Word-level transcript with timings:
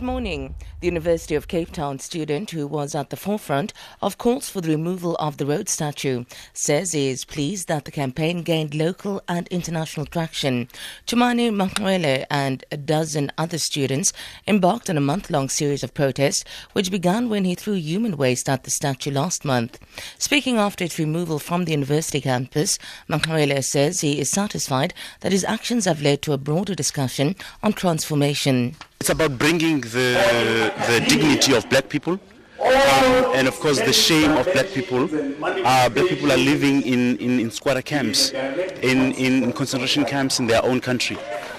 Good 0.00 0.06
morning. 0.06 0.54
The 0.80 0.86
University 0.86 1.34
of 1.34 1.46
Cape 1.46 1.72
Town 1.72 1.98
student 1.98 2.52
who 2.52 2.66
was 2.66 2.94
at 2.94 3.10
the 3.10 3.18
forefront 3.18 3.74
of 4.00 4.16
calls 4.16 4.48
for 4.48 4.62
the 4.62 4.70
removal 4.70 5.14
of 5.16 5.36
the 5.36 5.44
Rhodes 5.44 5.72
statue 5.72 6.24
says 6.54 6.92
he 6.92 7.08
is 7.08 7.26
pleased 7.26 7.68
that 7.68 7.84
the 7.84 7.90
campaign 7.90 8.40
gained 8.42 8.74
local 8.74 9.20
and 9.28 9.46
international 9.48 10.06
traction. 10.06 10.68
Chumani 11.06 11.54
Maxwele 11.54 12.24
and 12.30 12.64
a 12.72 12.78
dozen 12.78 13.30
other 13.36 13.58
students 13.58 14.14
embarked 14.48 14.88
on 14.88 14.96
a 14.96 15.02
month-long 15.02 15.50
series 15.50 15.82
of 15.84 15.92
protests 15.92 16.44
which 16.72 16.90
began 16.90 17.28
when 17.28 17.44
he 17.44 17.54
threw 17.54 17.74
human 17.74 18.16
waste 18.16 18.48
at 18.48 18.64
the 18.64 18.70
statue 18.70 19.10
last 19.10 19.44
month. 19.44 19.78
Speaking 20.16 20.56
after 20.56 20.82
its 20.82 20.98
removal 20.98 21.38
from 21.38 21.66
the 21.66 21.72
university 21.72 22.22
campus, 22.22 22.78
Makwele 23.06 23.62
says 23.62 24.00
he 24.00 24.18
is 24.18 24.30
satisfied 24.30 24.94
that 25.20 25.32
his 25.32 25.44
actions 25.44 25.84
have 25.84 26.00
led 26.00 26.22
to 26.22 26.32
a 26.32 26.38
broader 26.38 26.74
discussion 26.74 27.36
on 27.62 27.74
transformation. 27.74 28.76
It's 29.00 29.08
about 29.08 29.38
bringing 29.38 29.80
the, 29.80 30.70
the 30.86 31.02
dignity 31.08 31.54
of 31.54 31.66
black 31.70 31.88
people 31.88 32.20
um, 32.60 33.32
and 33.34 33.48
of 33.48 33.58
course 33.58 33.80
the 33.80 33.94
shame 33.94 34.32
of 34.32 34.44
black 34.52 34.66
people. 34.66 35.04
Uh, 35.42 35.88
black 35.88 36.06
people 36.08 36.30
are 36.30 36.36
living 36.36 36.82
in, 36.82 37.16
in, 37.16 37.40
in 37.40 37.50
squatter 37.50 37.80
camps, 37.80 38.32
in, 38.32 39.12
in 39.12 39.54
concentration 39.54 40.04
camps 40.04 40.38
in 40.38 40.46
their 40.46 40.62
own 40.62 40.82
country. 40.82 41.16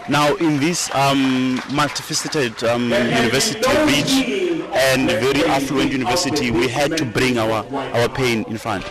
Now 0.07 0.35
in 0.35 0.59
this 0.59 0.93
um, 0.93 1.57
multifaceted 1.69 2.61
um, 2.69 2.91
university 2.91 3.59
rich 3.85 4.61
and 4.73 5.09
very 5.09 5.43
affluent 5.45 5.91
university, 5.91 6.51
we 6.51 6.67
had 6.67 6.95
to 6.97 7.05
bring 7.05 7.39
our, 7.39 7.65
our 7.73 8.07
pain 8.07 8.43
in 8.43 8.59
front. 8.59 8.85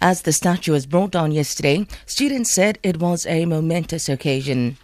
As 0.00 0.22
the 0.22 0.32
statue 0.32 0.72
was 0.72 0.86
brought 0.86 1.10
down 1.10 1.32
yesterday, 1.32 1.86
students 2.06 2.50
said 2.50 2.78
it 2.82 2.98
was 2.98 3.26
a 3.26 3.44
momentous 3.44 4.08
occasion. 4.08 4.78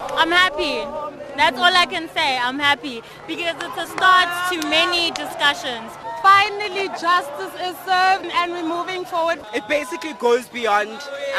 I'm 0.00 0.30
happy. 0.30 0.84
That's 1.36 1.58
all 1.58 1.74
I 1.74 1.86
can 1.86 2.08
say. 2.10 2.38
I'm 2.38 2.58
happy 2.58 3.02
because 3.26 3.54
it's 3.60 3.76
a 3.78 3.86
start 3.86 4.52
to 4.52 4.68
many 4.68 5.10
discussions. 5.10 5.90
Finally, 6.22 6.88
justice 7.00 7.54
is 7.60 7.76
served 7.86 8.26
and 8.32 8.52
we're 8.52 8.68
moving 8.68 9.04
forward. 9.04 9.40
It 9.54 9.66
basically 9.68 10.14
goes 10.14 10.48
beyond 10.48 10.90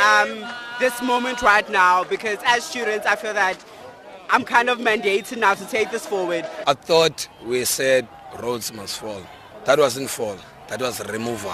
um, 0.06 0.46
this 0.80 1.02
moment 1.02 1.42
right 1.42 1.70
now 1.70 2.04
because 2.04 2.38
as 2.46 2.64
students, 2.64 3.06
I 3.06 3.16
feel 3.16 3.34
that 3.34 3.58
I'm 4.30 4.44
kind 4.44 4.70
of 4.70 4.80
mandated 4.80 5.38
now 5.38 5.54
to 5.54 5.66
take 5.66 5.92
this 5.92 6.06
forward. 6.06 6.46
I 6.68 6.74
thought 6.74 7.28
we 7.46 7.66
said 7.66 8.08
Rhodes 8.42 8.74
must 8.74 9.00
fall. 9.00 9.22
That 9.66 9.80
wasn't 9.80 10.10
fall, 10.10 10.38
that 10.68 10.82
was 10.82 11.06
removal. 11.08 11.52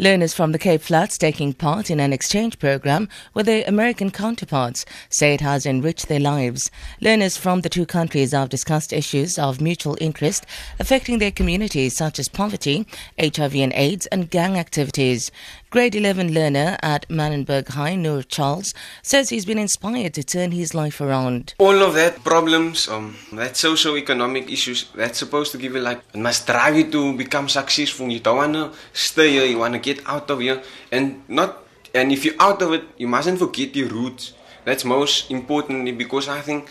Learners 0.00 0.32
from 0.32 0.52
the 0.52 0.58
Cape 0.58 0.80
Flats 0.80 1.18
taking 1.18 1.52
part 1.52 1.90
in 1.90 2.00
an 2.00 2.10
exchange 2.10 2.58
program 2.58 3.06
with 3.34 3.44
their 3.44 3.62
American 3.66 4.10
counterparts 4.10 4.86
say 5.10 5.34
it 5.34 5.42
has 5.42 5.66
enriched 5.66 6.08
their 6.08 6.18
lives. 6.18 6.70
Learners 7.02 7.36
from 7.36 7.60
the 7.60 7.68
two 7.68 7.84
countries 7.84 8.32
have 8.32 8.48
discussed 8.48 8.94
issues 8.94 9.38
of 9.38 9.60
mutual 9.60 9.98
interest 10.00 10.46
affecting 10.78 11.18
their 11.18 11.30
communities 11.30 11.94
such 11.94 12.18
as 12.18 12.30
poverty, 12.30 12.86
HIV 13.18 13.54
and 13.56 13.74
AIDS 13.74 14.06
and 14.06 14.30
gang 14.30 14.56
activities. 14.56 15.30
Grade 15.68 15.94
11 15.94 16.32
learner 16.32 16.78
at 16.82 17.06
Manenberg 17.08 17.68
High, 17.68 17.94
Noor 17.94 18.22
Charles, 18.22 18.74
says 19.02 19.28
he's 19.28 19.44
been 19.44 19.58
inspired 19.58 20.14
to 20.14 20.24
turn 20.24 20.50
his 20.50 20.74
life 20.74 21.00
around. 21.00 21.54
All 21.58 21.82
of 21.82 21.94
that 21.94 22.24
problems, 22.24 22.88
um, 22.88 23.16
that 23.34 23.56
socio-economic 23.56 24.50
issues, 24.50 24.90
that's 24.96 25.18
supposed 25.18 25.52
to 25.52 25.58
give 25.58 25.74
you 25.74 25.80
like, 25.80 26.00
it 26.12 26.18
must 26.18 26.46
drive 26.46 26.74
you 26.74 26.90
to 26.90 27.16
become 27.16 27.48
successful. 27.48 28.08
You 28.08 28.18
don't 28.18 28.36
want 28.38 28.54
to 28.54 28.72
stay 28.92 29.30
here, 29.30 29.44
you 29.44 29.58
want 29.58 29.74
to 29.74 29.78
get 29.78 29.89
out 30.06 30.30
of 30.30 30.40
here. 30.40 30.62
And 30.92 31.22
not, 31.28 31.64
and 31.94 32.12
if 32.12 32.24
you're 32.24 32.38
out 32.38 32.62
of 32.62 32.72
it, 32.72 32.84
you 32.96 33.08
mustn't 33.08 33.38
forget 33.38 33.74
your 33.74 33.88
roots. 33.88 34.34
That's 34.64 34.84
most 34.84 35.30
importantly 35.30 35.92
because 35.92 36.28
I 36.28 36.40
think 36.40 36.68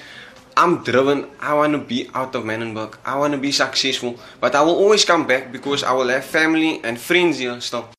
I'm 0.55 0.83
driven. 0.83 1.27
I 1.39 1.53
want 1.53 1.73
to 1.73 1.79
be 1.79 2.09
out 2.13 2.35
of 2.35 2.43
Manenberg. 2.43 2.97
I 3.03 3.17
want 3.17 3.33
to 3.33 3.39
be 3.39 3.51
successful. 3.51 4.17
But 4.39 4.55
I 4.55 4.61
will 4.61 4.75
always 4.75 5.05
come 5.05 5.25
back 5.27 5.51
because 5.51 5.83
I 5.83 5.91
will 5.93 6.07
have 6.07 6.23
family 6.23 6.81
and 6.83 6.99
friends 6.99 7.39
here 7.39 7.59
still. 7.61 7.89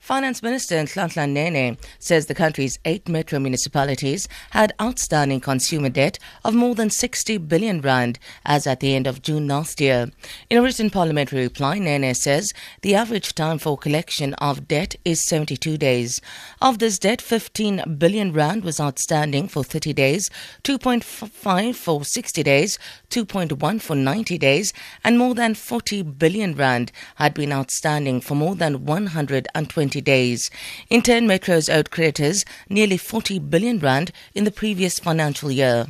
Finance 0.00 0.42
Minister 0.42 0.76
Nhlanhla 0.76 1.28
Nene 1.28 1.76
says 1.98 2.26
the 2.26 2.34
country's 2.34 2.78
eight 2.86 3.08
metro 3.08 3.38
municipalities 3.38 4.26
had 4.50 4.72
outstanding 4.80 5.40
consumer 5.40 5.90
debt 5.90 6.18
of 6.44 6.54
more 6.54 6.74
than 6.74 6.88
60 6.88 7.36
billion 7.38 7.82
rand 7.82 8.18
as 8.46 8.66
at 8.66 8.80
the 8.80 8.94
end 8.94 9.06
of 9.06 9.20
June 9.20 9.46
last 9.48 9.80
year. 9.80 10.10
In 10.48 10.56
a 10.56 10.62
written 10.62 10.88
parliamentary 10.88 11.42
reply, 11.42 11.78
Nene 11.78 12.14
says 12.14 12.52
the 12.80 12.94
average 12.94 13.34
time 13.34 13.58
for 13.58 13.76
collection 13.76 14.32
of 14.34 14.66
debt 14.66 14.94
is 15.04 15.24
72 15.24 15.76
days. 15.76 16.22
Of 16.62 16.78
this 16.78 16.98
debt, 16.98 17.20
15 17.20 17.96
billion 17.98 18.32
rand 18.32 18.64
was 18.64 18.80
outstanding 18.80 19.48
for 19.48 19.62
30 19.62 19.92
days, 19.92 20.30
2.5 20.64 21.74
for 21.74 22.04
60 22.04 22.42
days, 22.42 22.78
2.1 23.10 23.82
for 23.82 23.96
90 23.96 24.38
days, 24.38 24.72
and 25.04 25.18
more 25.18 25.34
than 25.34 25.54
40 25.54 26.02
billion 26.02 26.54
rand 26.54 26.92
had 27.16 27.34
been 27.34 27.52
outstanding 27.52 28.22
for 28.22 28.34
more 28.34 28.54
than 28.54 28.86
120 28.86 29.87
days. 29.88 30.50
In 30.90 31.02
turn, 31.02 31.26
Metro's 31.26 31.68
owed 31.68 31.90
creditors 31.90 32.44
nearly 32.68 32.96
40 32.96 33.38
billion 33.38 33.78
rand 33.78 34.12
in 34.34 34.44
the 34.44 34.50
previous 34.50 34.98
financial 34.98 35.50
year. 35.50 35.86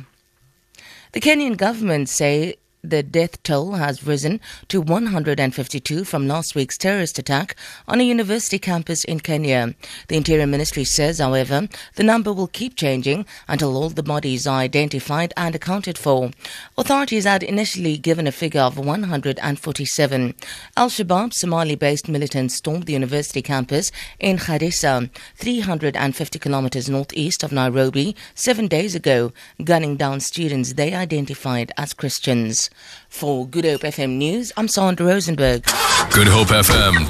The 1.11 1.21
Kenyan 1.21 1.57
government 1.57 2.09
say 2.09 2.55
the 2.81 3.03
death 3.03 3.41
toll 3.43 3.73
has 3.73 4.05
risen 4.05 4.39
to 4.69 4.79
152 4.79 6.05
from 6.05 6.27
last 6.27 6.55
week's 6.55 6.77
terrorist 6.77 7.19
attack 7.19 7.55
on 7.87 7.99
a 7.99 8.03
university 8.03 8.57
campus 8.57 9.03
in 9.03 9.19
Kenya. 9.19 9.75
The 10.07 10.15
Interior 10.15 10.47
Ministry 10.47 10.85
says, 10.85 11.19
however, 11.19 11.67
the 11.95 12.03
number 12.03 12.31
will 12.31 12.47
keep 12.47 12.75
changing 12.75 13.25
until 13.47 13.75
all 13.75 13.89
the 13.89 14.03
bodies 14.03 14.47
are 14.47 14.59
identified 14.59 15.33
and 15.35 15.55
accounted 15.55 15.97
for. 15.97 16.31
Authorities 16.77 17.25
had 17.25 17.43
initially 17.43 17.97
given 17.97 18.27
a 18.27 18.31
figure 18.31 18.61
of 18.61 18.77
147. 18.77 20.35
Al 20.77 20.89
Shabaab, 20.89 21.33
Somali 21.33 21.75
based 21.75 22.07
militants, 22.07 22.55
stormed 22.55 22.85
the 22.85 22.93
university 22.93 23.41
campus 23.41 23.91
in 24.19 24.37
Garissa, 24.37 25.09
350 25.35 26.39
kilometers 26.39 26.89
northeast 26.89 27.43
of 27.43 27.51
Nairobi, 27.51 28.15
seven 28.35 28.67
days 28.67 28.95
ago, 28.95 29.33
gunning 29.63 29.97
down 29.97 30.21
students 30.21 30.73
they 30.73 30.93
identified 30.93 31.73
as 31.77 31.93
Christians. 31.93 32.68
For 33.09 33.47
Good 33.47 33.65
Hope 33.65 33.81
FM 33.81 34.17
News, 34.17 34.51
I'm 34.55 34.67
Sandra 34.67 35.05
Rosenberg. 35.07 35.63
Good 36.11 36.27
Hope 36.27 36.49
FM 36.49 37.09